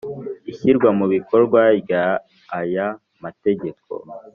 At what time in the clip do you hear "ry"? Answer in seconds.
1.79-1.91